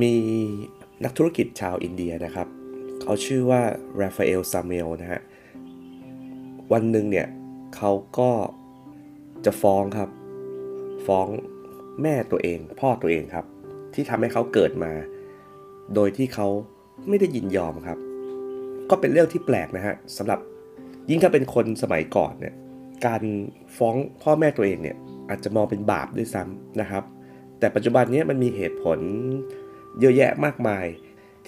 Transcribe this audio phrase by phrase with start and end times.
[0.00, 0.14] มี
[1.04, 2.48] นักธุรกิจชาวอินเดียนะครับ
[3.02, 3.62] เขาชื่อว่า
[4.00, 5.20] ราฟาเอลซาเมลนะฮะ
[6.72, 7.28] วันหนึ่งเนี่ย
[7.76, 8.30] เขาก็
[9.44, 10.10] จะฟ้องครับ
[11.06, 11.26] ฟ้อง
[12.02, 13.46] แม่ตัวเอง พ่อตัวเองครับ
[13.94, 14.92] ที่ทำให้เขาเกิดมา
[15.94, 16.48] โดยที่เขา
[17.08, 17.98] ไม่ได้ยินยอมครับ
[18.90, 20.40] ก็เป็นเรื่องที่แปลกนะฮะสำหรับ
[21.10, 22.54] ยิ่งถ้าเป็นคนสมัยก่อนเนี่ย
[23.06, 23.22] การ
[23.76, 24.96] ฟ้องพ่อแม่ตัวเองเนี่ย
[25.28, 27.02] อาจจะมองเป็นบาปด้วยซ้ำนะครับ
[27.58, 28.98] แต่ปัจจุบันนี้มันมีเหตุผล
[30.00, 30.86] เยอะแยะมากมาย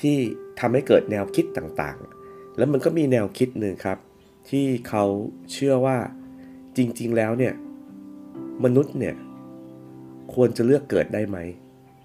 [0.00, 0.16] ที่
[0.60, 3.98] ทำให้เกิดแนวคิดต่างๆ แล้วมันก็มีแนวคิดหนึ่งครับ
[4.50, 5.04] ที่เขา
[5.52, 5.98] เชื่อว่า
[6.76, 7.54] จริงๆแล้วเนี่ย
[8.64, 9.14] มนุษย์เนี่ย
[10.34, 11.38] ควรจะเลือกเกิดได้ไหม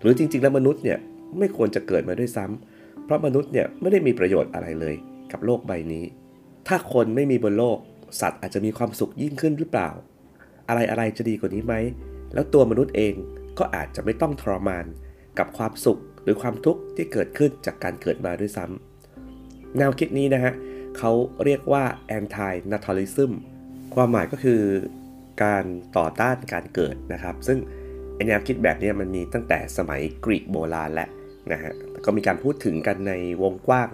[0.01, 0.97] หรือจริงๆแล้วมนุษย์เนี่ย
[1.39, 4.95] ไม่ควรจะเกิดมาด้วยซ้ำเพราะมนุษย์เนี่ยไม่ได้มีประโยชน์อะไรเลย
[5.31, 6.05] กับโลกใบนี้
[6.67, 7.77] ถ้าคนไม่มีบนโลก
[8.21, 9.89] สัตว์อาจจะมีความสุขยิ่งขึ้นหรือเปล่า
[10.67, 11.75] อะไรอะไรจะดีกว่านี้ไหม
[12.33, 13.13] แล้วตัวมนุษย์เอง
[13.59, 14.85] ก็อาจจะไม่ต้องทรมาน
[15.39, 20.53] กับความสุข หรือความทุกข์ที่เกิดขึ้นจากการเกิดมาด้วยซ้ำแนวคิดนี้นะฮะ
[20.97, 21.11] เขา
[21.45, 21.83] เรียกว่า
[22.17, 23.31] anti natalism
[23.95, 24.61] ความหมายก็คือ
[25.43, 25.65] การ
[25.97, 27.59] ต่อต้านการเกิดนะครับ ซึ่ง
[28.27, 31.07] แนวคิดแบบนี้มันมีตั้งแต่สมัยกรีกโบราณและ
[31.51, 31.71] นะฮะ
[32.05, 33.89] ก็มีการพูดถึงกันในวงกว้าง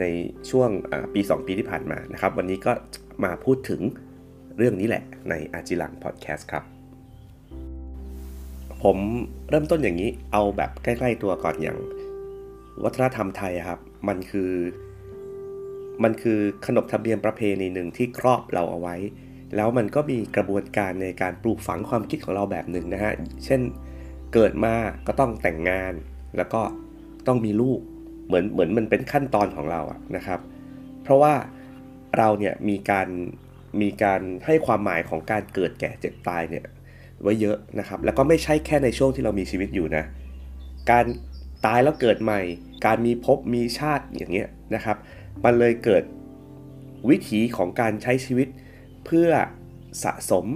[0.00, 0.04] ใน
[0.50, 0.70] ช่วง
[1.14, 2.72] ปี 2 ปีที่ผ่านมานะครับ วันนี้ก็
[3.24, 3.80] มาพูดถึง
[4.58, 6.64] เรื่องนี้แหละในอาจิลังพอดแคสต์ครับ
[8.82, 8.96] ผม
[9.50, 11.78] เริ่มต้นอย่างนี้เอาแบบใกล้ๆตัวก่อนอย่าง
[12.84, 14.52] วัฒนธรรมไทยครับ มันคือ
[16.02, 18.96] มันคือขนบธรรมเนียมประเพณีหนึ่งที่ครอบเราเอาไว้
[19.56, 23.12] แล้วมันก็มีกระบวนการในการปลูกฝังความคิดของเราแบบหนึ่งนะฮะ
[23.44, 23.60] เช่น
[24.34, 24.74] เกิดมา
[25.06, 25.92] ก็ต้องแต่งงาน
[26.36, 26.60] แล้วก็
[27.26, 27.80] ต้องมีลูก
[28.26, 30.40] เหมือนเหมือนมันเป็นขั้นตอนของเราอะนะครับ
[31.02, 31.34] เพราะว่า
[32.18, 33.08] เราเนี่ยมีการ
[33.82, 36.64] มีการให้ความหมายของการเกิดแก่เจ็บตายเนี่ย
[37.22, 40.04] ไว้เยอะนะครับ แล้วก็ไม่ใช่แค่ในช่วงที่เรามีชีวิตอยู่นะ
[40.90, 41.04] การ
[41.66, 42.40] ตายแล้วเกิดใหม่
[42.86, 44.96] การมีภพมีชาติอย่างเงี้ยนะครับ
[45.44, 46.02] มันเลยเกิด
[47.10, 48.48] วิถีของการใช้ชีวิต
[49.04, 49.28] เพื่อ
[50.04, 50.46] สะสม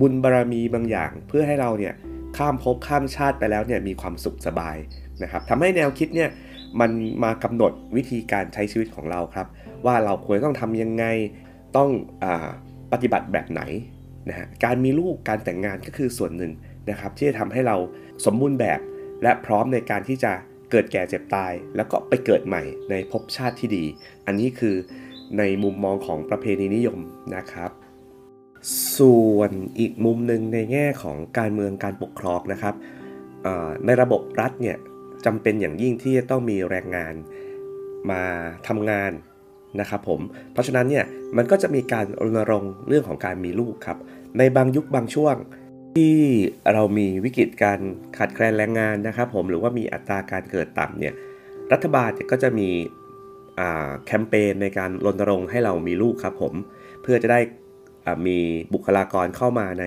[0.00, 1.94] บุญบารรมีบางอย่าง เพื่อให้เราเนี่ย
[2.36, 4.76] ข้ามภพข้ามชาติไปแล้วเนี่ยมีความสุขสบาย
[5.22, 6.30] นะครับทำให้แนวคิดเนี่ย
[6.80, 6.90] มัน
[7.24, 9.46] มากำหนดวิธีการใช้ชีวิตของเราครับ
[9.86, 11.04] ว่าเราควรต้องทำยังไง
[11.76, 11.90] ต้อง
[12.22, 12.24] อ
[12.92, 13.62] ปฏิบัติแบบไหน
[14.28, 16.52] นะฮะการมีลูกการแต่งงานก็คือส่วนหนึ่ง
[16.90, 17.76] นะครับที่จะทำให้เรา
[18.24, 18.80] สมบูรณ์แบบ
[19.22, 20.32] และพร้อมในการที่จะ
[20.70, 23.84] เกิดแก่เจ็บตาย แล้วก็ไปเกิดใหม่ในภพชาติที่ดี
[24.26, 24.76] อันนี้คือ
[25.38, 26.98] ในมุมมองของประเพณีนิยม
[27.36, 27.70] นะครับ
[28.98, 32.74] ส่วนอีกมุมหนึ่งในแง่ของการเมืองการปกครองนะครับ
[33.86, 34.76] ในระบบรัฐเนี่ย
[35.26, 37.14] จำเป็นอย่างยิ่งที่จะต้องมีแรงงาน
[38.10, 38.22] มา
[38.68, 39.10] ทำงาน
[39.80, 40.20] นะครับผม
[40.52, 41.04] เพราะฉะนั้นเนี่ย
[41.36, 43.98] มันก็จะมีการรณรงค์เรื่องของการมีลูกครับ
[44.38, 45.36] ในบางยุคบางช่วง
[45.96, 46.16] ที่
[46.72, 47.80] เรามีวิกฤตการ
[48.16, 51.14] ขาดแคลนแรงงานนะครับผมหรือว่ามีอัตราการเกิดต่ำเนี่ย
[51.72, 52.68] รัฐบาลก็จะมี
[54.06, 56.54] แคมเปญในการรณรงค์ให้เรามีลูกครับผม
[57.02, 57.40] เพื่อจะได้
[58.26, 58.38] มี
[58.74, 59.84] บุคลากรเข้ามาใน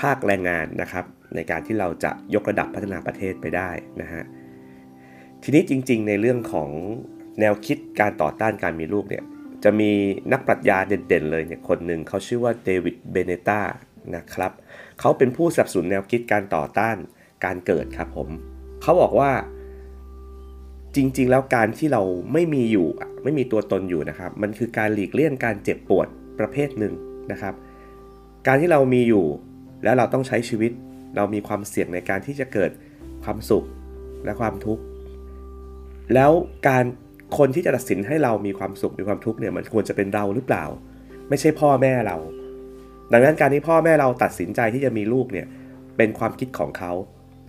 [0.00, 1.04] ภาคแรงงานนะครับ
[1.34, 3.70] ในการที่เราจะยกระดับพัฒนาประเทศไปได้
[4.02, 4.22] นะฮะ
[5.42, 6.70] ทีนี้จริงๆ ในเรื่องของ
[7.40, 9.24] แนวคิดการต่อต้านการมีลูกเนี่ย
[9.64, 9.90] จะมี
[10.32, 13.60] นักปรัชญาเด่นๆเลยเนี่ยคนหนึ่งเขาชื่อว่าเดวิดเบเนต้า
[14.16, 14.52] นะครับ
[15.00, 16.96] เขาเป็นผู้สนับสนุนแนวคิดการต่อต้าน
[17.44, 18.28] การเกิดครับผม
[18.82, 19.32] เขาบอกว่า
[20.96, 22.02] จริงๆ แล้วการที่เรา
[22.32, 22.86] ไม่มีอยู่
[23.24, 26.06] ไม่มีตัวตนอยู่นะครับ มันคือการหลีกเลี่ยงการเจ็บปวด
[26.38, 26.94] ประเภทหนึ่ง
[27.32, 27.54] นะครับ
[28.46, 29.24] การที่เรามีอยู่
[29.84, 30.72] แล้วเราต้องใช้ชีวิต
[31.16, 32.70] เรามีความเสี่ยงในการที่จะเกิด
[33.24, 33.64] ความสุข
[34.24, 34.82] และความทุกข์
[36.14, 36.30] แล้ว
[36.68, 36.84] การ
[37.38, 40.64] คนที่จะตัดสินให้เรามีความสุขมีความทุกข์เนี่ยมันควรจะเป็นเราหรือเปล่า
[41.28, 42.16] ไม่ใช่พ่อแม่เรา
[43.12, 45.46] ดังนั้นการที่พ่อแม่เราตัดสินใจที่จะมีลูกเนี่ย
[45.96, 46.92] เป็นความคิดของเขา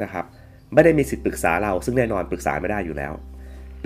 [0.03, 0.25] นะครับ
[0.73, 3.13] ไม่ได้มีสิทธิปรึกษาเรา ซึ่งแน่นอนปรึกษาไม่ได้อยู่แล้ว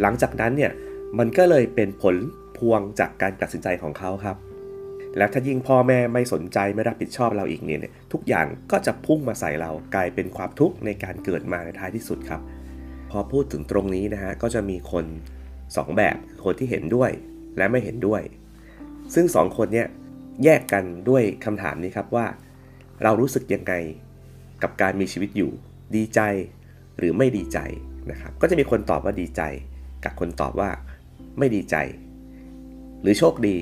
[0.01, 0.71] หลังจากนั้นเนี่ย
[1.19, 2.15] มันก็เลยเป็นผล
[2.57, 4.37] พวงจากการตัดสินใจของเขาครับ
[5.17, 12.41] แล้วถ้ายิ่งพ่อแม่ไม่สนใจไม่รับผิดชอบเราอีกเนี่ยทุกอย่างก็จะพุ่งมาใส่เรากลายเป็นความทุกข์ในการเกิดมาในท้ายที่สุดครับ
[13.11, 15.05] พอพูดถึงตรงนี้นะฮะก็จะมีคน
[15.77, 17.11] 2 แบบคนที่เห็นด้วย
[17.57, 18.21] และไม่เห็นด้วย
[19.13, 19.87] ซึ่ง 2 คนเนี้ย
[20.43, 22.25] แยกกันด้วยคำถามนี้ครับว่า
[23.03, 23.73] เรารู้สึกยังไง
[24.63, 25.51] กับการมีชีวิตอยู่
[25.95, 26.19] ดีใจ
[26.97, 27.59] หรือไม่ดีใจ
[28.11, 29.41] นะครับก็จะมีคนตอบว่าดีใจ
[30.03, 30.69] กับคนตอบว่า
[31.37, 31.75] ไม่ดีใจ
[33.01, 33.55] หรือโชคดี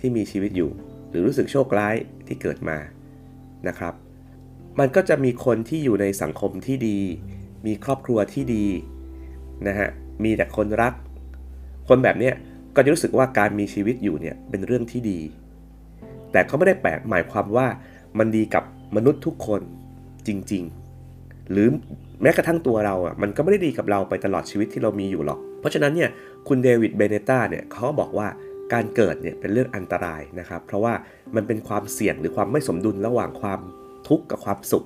[0.00, 0.70] ที่มีชีวิตอยู่
[1.10, 1.96] หรือรู้สึกโชคร้าย
[2.26, 2.78] ที่เกิดมา
[3.68, 3.94] นะครับ
[4.78, 6.98] มันก็จะมีคนที่อยู่ในสังคมที่ดี
[7.66, 8.66] มีครอบครัวที่ดี
[9.66, 9.88] นะฮะ
[10.24, 10.92] มีแต่คนรัก
[11.88, 12.30] คนแบบนี้
[12.74, 15.20] ก็จะรู้สึกว่าการมีชีวิตอยู่เนี่ยเป็นเรื่องที่ดี
[16.32, 17.66] แต่ก็ไม่ได้แปลหมายความว่า
[18.18, 18.64] มันดีกับ
[18.96, 19.60] มนุษย์ทุกคน
[20.26, 20.62] จริง
[21.06, 21.68] ๆ หรือ
[22.22, 26.10] แม้กระทั่งตัวเราอะมันก็ไม่ได้ดีกับเราไปตลอดชีวิตที่เรามีอยู่หรอก เพราะฉะนั้นเนี่ย
[26.48, 28.28] คุณเดวิดเบเนต้าเนี่ยเขาบอกว่า
[28.72, 30.94] การเกิดเนี่ยเป็นเรื่องอันตรายนะครับ เพราะว่า
[31.36, 33.60] มันเป็นความเสี่ยงหรือความไม่สมดุลระหว่างความ
[34.08, 34.84] ทุกข์กับความสุข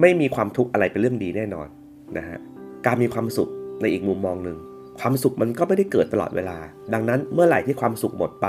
[0.00, 1.68] ไม่มีความทุกข์อะไรเป็นเรื่องดีแน่นอน
[2.16, 2.38] นะฮะ
[2.86, 3.48] การมีความสุข
[3.80, 4.56] ในอีกมุมมองหนึ่ง
[5.00, 6.58] ความสุขมันก็ไม่ได้เกิดตลอดเวลา
[6.94, 8.46] ดังนั้นเมื่อไหร่ที่ความสุขหมดไป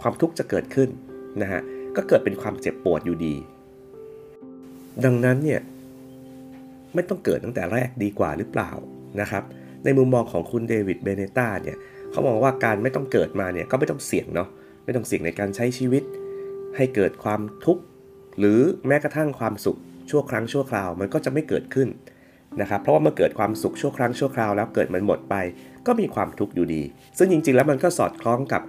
[0.00, 0.88] ความทุกข์จะเกิดขึ้น
[1.42, 1.60] นะฮะ
[1.96, 3.34] ก็เกิดเป็นความเจ็บปวดอยู่ดี
[5.04, 5.60] ดังนั้นเนี่ย
[6.94, 8.70] ไม่ต้องเกิดตั้งแต่แรกดีกว่าหรือเปล่า
[9.20, 9.42] นะครับ
[9.84, 11.76] ในมุมมองของคุณเดวิดเบเนต้าเนี่ย
[12.10, 14.48] เขามองว่าการไม่ต้องเกิดมาเนี่ยก็ไม่ต้องเสี่ยงเนาะ
[14.84, 16.02] ไม่ต้องเสี่ยงในการใช้ชีวิต
[16.76, 17.82] ให้เกิดความทุกข์
[18.38, 19.78] หรือแม้กระทั่งความสุข
[20.10, 21.88] ชั่วครั้งชั่วคราวมันก็จะไม่เกิดขึ้น
[22.60, 25.34] นะครับเพราะว่าเมื่อเกิดความสุขชั่วครั้งชั่วคราวแล้วเกิดมันหมดไป
[25.86, 26.82] ก็มีความทุกข์อยู่ดี
[27.18, 28.62] ซึ่งจริงๆ แล้วมันก็สอดคล้องกับ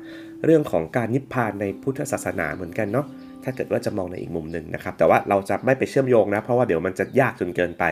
[0.45, 3.05] เรื่องของการนิพพานในพุทธศาสนาเหมือนกันเนาะ
[3.43, 7.85] ถ้าเกิดว่าจะมองในอีกมุมหนึ่งนะครับ แต่ว่าเราจะไม่ไปเชื่อมโยงนะ เพราะว่าเดี๋ยวมันจะยากจนเกินไป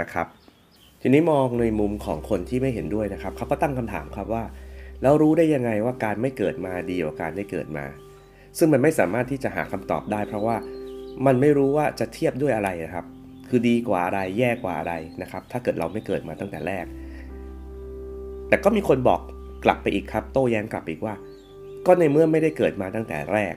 [0.00, 0.26] นะครับ
[1.02, 4.44] ทีนี้มองในมุมของคนที่ไม่เห็นด้วยนะครับเขาก็ตั้งคำถามครับว่า
[5.02, 7.84] แล้วรู้ได้ยังไงว่าการไม่เกิดมาดีกว่าการได้เกิดมา
[8.58, 10.56] ซึ่งมันไม่สามารถที่จะหาคำตอบได้ เพราะว่า
[11.26, 13.04] มันไม่รู้ว่าจะเทียบด้วยอะไรครับ
[13.48, 16.86] คือดีกว่าอะไรแย่กว่าอะไรนะครับ ถ้าเกิดเราไม่เกิดมาตั้งแต่แรก
[18.48, 19.20] แต่ก็มีคนบอก
[19.64, 21.14] กลับไปอีกครับ โต้แย้งกลับอีกว่า
[21.86, 23.54] ก็ในเมื่อไม่ได้เกิดมาตั้งแต่แรก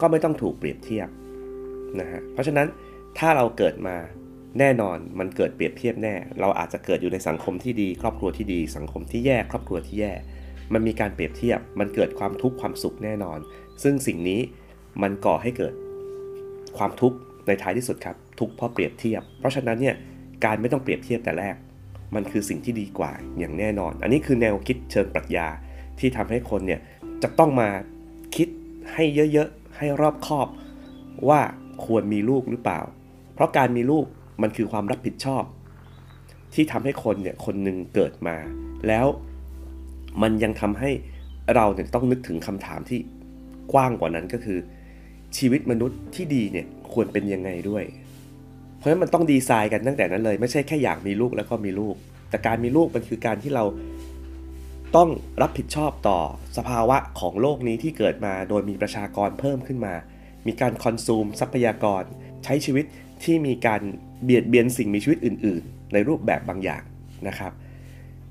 [0.00, 1.08] ก็ไม่ต้องถูกเปรียบเทียบ
[2.00, 2.66] นะฮะเพราะฉะนั้น
[3.18, 3.96] ถ้าเราเกิดมา
[4.58, 10.12] แน่นอนมันเกิดเปรียบเทียบแน่ เราอาจจะเกิดอยู่ในสังคมที่ดี ครอบครัวที่ดี สังคมที่แย่ ครอบครัวที่แย่
[10.72, 13.38] มันมีการเปรียบเทียบ มันเกิดความทุกข์ความสุขแน่นอน
[13.82, 14.40] ซึ่งสิ่งนี้
[15.02, 15.74] มันก่อให้เกิด
[16.78, 17.16] ความทุกข์
[17.48, 19.96] ในท้ายที่สุดครับ ทุกเพราะเปรียบเทียบ เพราะฉะนั้นเนี่ย
[20.44, 21.56] การไม่ต้องเปรียบเทียบแต่แรก
[22.14, 25.46] มันคือสิ่งที่ดีกว่าอย่างแน่นอน อันนี้คือแนวคิดเชิงปรัชญา
[25.98, 26.80] ที่ทำให้คนเนี่ย
[27.22, 27.68] จะต้องมา
[28.36, 28.48] คิด
[28.92, 30.48] ให้เยอะๆให้รอบคอบ
[31.28, 31.40] ว่า
[31.84, 32.80] ควรมีลูกหรือเปล่า
[33.34, 34.04] เพราะการมีลูก
[34.42, 35.44] มันคือความรับผิดชอบ
[36.54, 38.36] ที่ทำให้คนเนี่ยคนหนึ่งเกิดมา
[38.88, 39.06] แล้ว
[40.22, 40.90] มันยังทำให้
[41.54, 43.00] เราเนี่ยต้องนึกถึงคำถามที่
[43.72, 44.58] กว้างกว่านั้นก็คือ
[45.36, 47.84] ชีวิตมนุษย์ที่ดีเนี่ย ควรเป็นยังไงด้วย
[48.76, 51.94] เพราะฉะนั้นมันต้องดีไซน์กันตั้งแต่นั้นเลย ไม่ใช่แค่อยากมีลูกแล้วก็มีลูก
[52.30, 53.64] แต่การมีลูกมันคือการที่เรา
[54.96, 55.08] ต้อง
[55.42, 56.18] รับผิดชอบต่อ
[56.56, 59.94] สภาวะของโลกนี้ที่เกิดมา โดยมีประชากรเพิ่มขึ้นมา
[60.46, 62.02] มีการคอนซูมทรัพยากร
[62.44, 62.84] ใช้ชีวิต
[63.24, 63.82] ที่มีการ
[64.24, 66.82] เบียดเบียนสิ่งมีชีวิตอื่น ๆ ในรูปแบบบางอย่าง
[67.28, 67.52] นะครับ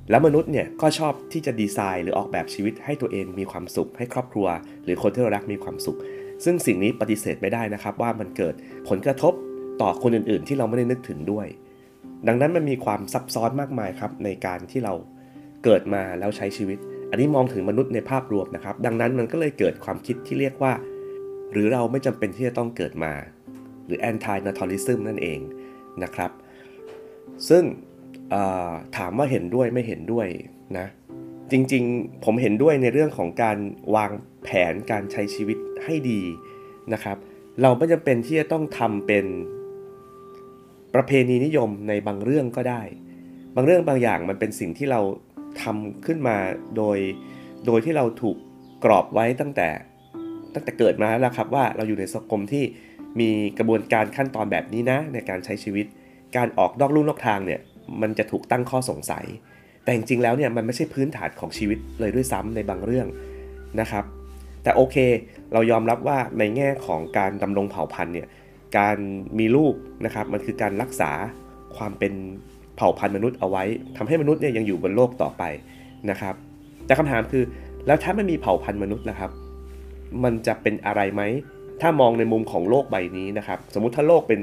[0.10, 4.48] แล้วมนุษย์เนี่ยก็ชอบที่จะดีไซน์หรือออกแบบชีวิตให้ตัวเองมีความสุข ให้ครอบครัว
[4.84, 5.98] หรือคนที่เรารักมีความสุข
[6.44, 8.54] ซึ่งสิ่งนี้ปฏิเสธไม่ได้นะครับว่ามันเกิด
[8.90, 9.34] ผลกระทบ
[9.82, 11.48] ต่อคนอื่นๆ ที่เราไม่ได้นึกถึงด้วย
[12.28, 14.94] ดังนั้นมันมีความซับซ้อนมากมายครับในการที่เรา
[15.64, 16.78] เกิดมาแล้วใช้ชีวิต
[17.10, 20.74] อันนี้มองถึงมนุษย์ในภาพรวมนะครับ ดังนั้นมันก็เลยเกิดความคิดที่เรียกว่า
[21.52, 23.14] หรือเราไม่จำเป็นที่จะต้องเกิดมา
[23.86, 25.40] หรือ anti natalism นั่นเอง
[26.04, 26.32] นะครับ
[27.50, 27.64] ซึ่ง
[28.98, 30.28] ถามว่าเห็นด้วยไม่เห็นด้วย
[30.78, 30.88] นะ
[31.52, 33.58] จริงๆ ผมเห็นด้วยในเรื่องของการ
[33.96, 34.12] วาง
[34.44, 36.22] แผนการใช้ชีวิตให้ดี
[36.94, 37.18] นะครับ
[37.62, 39.26] เราไม่จำเป็นที่จะต้องทำเป็น
[40.96, 42.82] ประเพณีนิยมในบางเรื่องก็ได้
[43.56, 45.02] บางเรื่องบางอย่างมันเป็นสิ่งที่เรา
[45.62, 46.38] ทำขึ้นมา
[46.78, 46.98] โดย
[47.66, 48.38] โดยที่เราถูก
[48.84, 49.68] กรอบไว้ตั้งแต่
[50.54, 52.64] ตั้งแต่เกิดมาแล้วครับว่าเราอยู่ในสังคมที่
[53.20, 55.86] มีกระบวนการขั้นตอนแบบนี้นะในการใช้ชีวิต
[56.36, 57.62] การออกนอกลู่นอกทางเนี่ย
[58.02, 59.26] มันจะถูกตั้งข้อสงสัย
[59.88, 63.08] แต่จริงๆแล้วเนี่ยมันไม่ใช่พื้นฐานของชีวิตเลยด้วยซ้ำในบางเรื่อง
[63.80, 64.04] นะครับ
[64.64, 64.96] แต่โอเค
[65.54, 68.28] เรายอมรับว่าในแง่ของการดำรงเผ่าพันธุ์เนี่ย
[68.78, 68.98] การ
[69.40, 69.74] มีลูก
[70.06, 71.12] นะครับมันคือการรักษา
[71.78, 72.14] ความเป็น
[72.76, 73.64] เผ่าพันธุ์มนุษย์เอาไว้
[73.98, 75.44] ทำให้มนุษย์เนี่ยยังอยู่บนโลกต่อไป
[76.10, 76.36] นะครับ
[76.86, 77.44] แต่คำถามคือ
[77.88, 79.32] แล้วถ้าไม่มีเผ่าพันธุ์มนุษย์นะครับ
[80.24, 81.22] มันจะเป็นอะไรไหม
[81.82, 84.42] ถ้ามองในมุมของโลกใบนี้นะครับ สมมุติถ้าโลกเป็น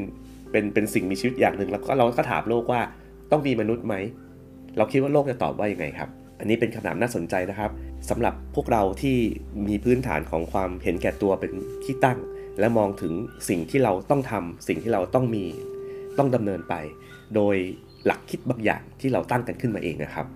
[0.51, 2.81] เป็นเป็นสิ่งมีชีวิตอย่างหนึ่งแล้วก็เราก็ถามโลกว่า
[3.31, 3.95] ต้องมีมนุษย์ไหม
[4.77, 7.71] เราคิดว่าโลกจะตอบว่ายังไงครับ อันนี้เป็นคำถามน่าสนใจนะครับ
[8.11, 9.17] สำหรับพวกเราที่
[9.69, 11.53] มีพื้นฐานของความเห็นแก่ตัวเป็น
[11.85, 12.19] ที่ตั้ง
[12.59, 13.13] และมองถึง
[13.49, 15.45] สิ่งที่เราต้องทำสิ่งที่เราต้องมี
[16.19, 16.75] ต้องดำเนินไป
[17.35, 17.57] โดย
[18.07, 20.27] หลักคิดบางอย่างที่เราตั้งกันขึ้นมาเองนะครับ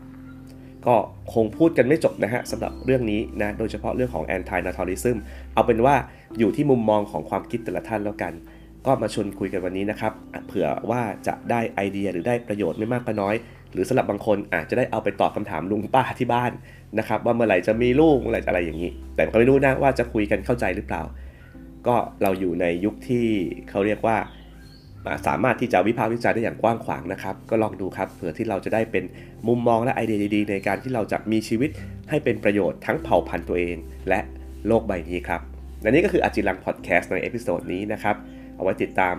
[0.87, 0.95] ก็
[1.35, 5.17] คงพูดกันไม่จบนะฮะสำหรับเรื่องนี้นะโดยเฉพาะเรื่องของ anti natalism
[5.55, 5.95] เอาเป็นว่า
[6.39, 8.33] อยู่ที่มุมมองของความคิดแต่ละท่านแล้วกัน
[8.87, 10.13] ก็มาชวนคุยกันวันนี้นะครับ
[10.47, 13.35] เผื่อว่าจะได้ไอเดียหรือได้ประโยชน์ไม่มากก็น้อย
[13.73, 16.51] หรือสำหรับบางคนอาจจะได้เอาไปตอบคาถามลุงป้าที่บ้าน
[16.99, 21.03] นะครับว่าเมื่อไหร่จะมีลูกเมื่อไหร่อะไรอย่างนี้ แต่ก็ไม่รู้นะว่าจะคุยกันเข้าใจหรือเปล่า
[21.87, 23.27] ก็เราอยู่ในยุคที่
[23.69, 24.17] เขาเรียกว่า
[25.27, 29.05] สามารถที่จะวิพากษ์วิจารณ์ได้อย่างกว้างขวางนะครับ ก็ลองดูครับเผื่อที่เราจะได้เป็น
[29.49, 31.71] มุมมองและไอเดียดีๆ ในการที่เราจะมีชีวิต
[32.11, 33.77] ให้เป็นประโยชน์ทั้งเผ่าพันธุ์ตัวเอง
[34.09, 34.21] และ
[34.67, 35.41] โลกใบนี้ครับ
[35.83, 38.17] และนี่ก็คืออาจิรังพอดแคสต์ใน episode นี้นะครับ
[38.57, 39.17] เอาไว้ติดตาม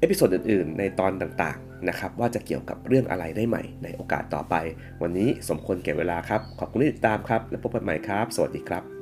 [0.00, 4.54] episode อื่นๆ ในตอนต่างๆนะครับว่าจะเกี่ยวกับเรื่องอะไรได้ใหม่ในโอกาสต่อไป
[5.02, 8.95] วันนี้สมควรแก่เวลาครับ ขอบคุณที่ติดตามครับ และพบกันใหม่ครับ สวัสดีครับ